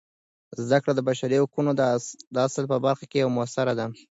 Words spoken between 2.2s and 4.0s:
د اصل په برخه کې مؤثره ده.